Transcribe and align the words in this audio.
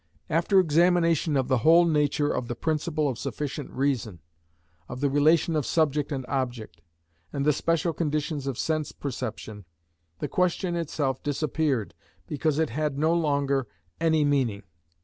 After 0.31 0.59
examination 0.59 1.37
of 1.37 1.47
the 1.47 1.59
whole 1.59 1.85
nature 1.85 2.31
of 2.31 2.47
the 2.47 2.55
principle 2.55 3.07
of 3.07 3.19
sufficient 3.19 3.69
reason, 3.69 4.19
of 4.89 4.99
the 4.99 5.11
relation 5.11 5.55
of 5.55 5.63
subject 5.63 6.11
and 6.11 6.25
object, 6.25 6.81
and 7.31 7.45
the 7.45 7.53
special 7.53 7.93
conditions 7.93 8.47
of 8.47 8.57
sense 8.57 8.91
perception, 8.91 9.63
the 10.17 10.27
question 10.27 10.75
itself 10.75 11.21
disappeared 11.21 11.93
because 12.25 12.57
it 12.57 12.71
had 12.71 12.97
no 12.97 13.13
longer 13.13 13.67
any 13.99 14.25
meaning. 14.25 14.63